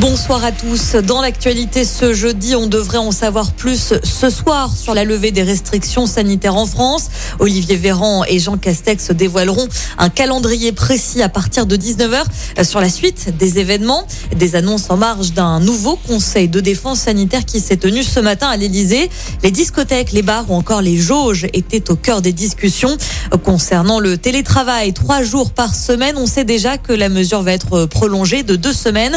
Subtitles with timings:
[0.00, 0.96] Bonsoir à tous.
[0.96, 5.44] Dans l'actualité ce jeudi, on devrait en savoir plus ce soir sur la levée des
[5.44, 7.10] restrictions sanitaires en France.
[7.38, 9.68] Olivier Véran et Jean Castex dévoileront
[9.98, 12.24] un calendrier précis à partir de 19h
[12.64, 14.04] sur la suite des événements.
[14.34, 18.48] Des annonces en marge d'un nouveau conseil de défense sanitaire qui s'est tenu ce matin
[18.48, 19.08] à l'Elysée.
[19.44, 22.96] Les discothèques, les bars ou encore les jauges étaient au cœur des discussions.
[23.44, 27.86] Concernant le télétravail, trois jours par semaine, on sait déjà que la mesure va être
[27.86, 29.16] prolongée de deux semaines.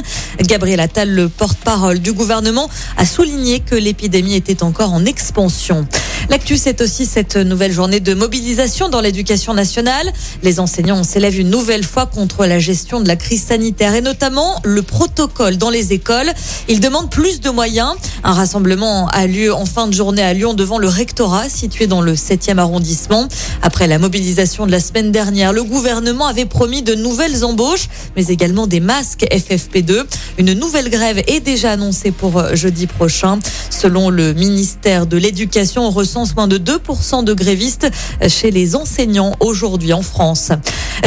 [0.67, 5.87] Gabriel Attal, le porte-parole du gouvernement, a souligné que l'épidémie était encore en expansion.
[6.29, 10.11] L'actu, c'est aussi cette nouvelle journée de mobilisation dans l'éducation nationale.
[10.43, 14.59] Les enseignants s'élèvent une nouvelle fois contre la gestion de la crise sanitaire et notamment
[14.65, 16.29] le protocole dans les écoles.
[16.67, 17.95] Ils demandent plus de moyens.
[18.25, 22.01] Un rassemblement a lieu en fin de journée à Lyon devant le rectorat situé dans
[22.01, 23.29] le 7e arrondissement.
[23.61, 27.87] Après la mobilisation de la semaine dernière, le gouvernement avait promis de nouvelles embauches,
[28.17, 30.03] mais également des masques FFP2.
[30.39, 33.39] Une nouvelle grève est déjà annoncée pour euh, jeudi prochain.
[33.77, 37.87] Selon le ministère de l'Éducation, on recense moins de 2% de grévistes
[38.27, 40.51] chez les enseignants aujourd'hui en France.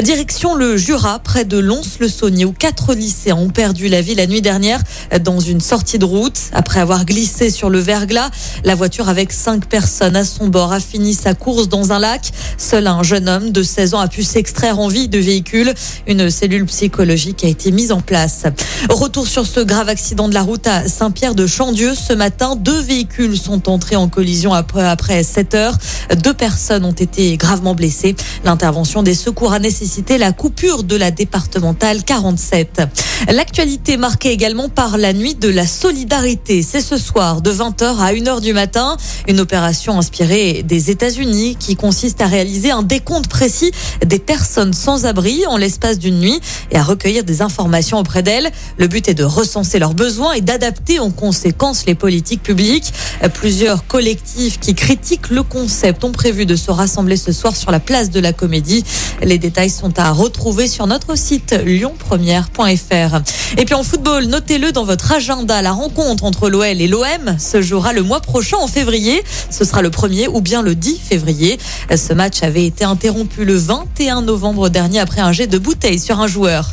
[0.04, 4.40] Direction le Jura, près de Lons-le-Saunier, où quatre lycéens ont perdu la vie la nuit
[4.40, 4.80] dernière
[5.24, 6.38] dans une sortie de route.
[6.52, 8.30] Après avoir glissé sur le verglas,
[8.62, 12.30] la voiture avec cinq personnes à son bord a fini sa course dans un lac.
[12.56, 15.74] Seul un jeune homme de 16 ans a pu s'extraire en vie de véhicule.
[16.06, 18.44] Une cellule psychologique a été mise en place.
[18.88, 21.94] Retour sur ce grave accident de la route à Saint-Pierre de Chandieu.
[21.96, 25.78] Ce matin, deux véhicules sont entrés en collision après, après 7 heures.
[26.22, 28.14] Deux personnes ont été gravement blessées.
[28.44, 32.82] L'intervention des secours a nécessité la coupure de la départementale 47.
[33.30, 36.62] L'actualité marquée également par la nuit de la solidarité.
[36.62, 38.96] C'est ce soir de 20h à 1h du matin.
[39.26, 43.72] Une opération inspirée des États-Unis qui consiste à réaliser un décompte précis
[44.04, 48.50] des personnes sans abri en l'espace d'une nuit et à recueillir des informations auprès d'elles.
[48.78, 52.49] Le but est de recenser leurs besoins et d'adapter en conséquence les politiques publiques.
[53.34, 57.80] Plusieurs collectifs qui critiquent le concept ont prévu de se rassembler ce soir sur la
[57.80, 58.84] place de la Comédie.
[59.22, 63.20] Les détails sont à retrouver sur notre site lyonpremière.fr.
[63.58, 67.62] Et puis en football, notez-le dans votre agenda, la rencontre entre l'OL et l'OM se
[67.62, 69.22] jouera le mois prochain en février.
[69.50, 71.58] Ce sera le 1er ou bien le 10 février.
[71.94, 76.20] Ce match avait été interrompu le 21 novembre dernier après un jet de bouteille sur
[76.20, 76.72] un joueur.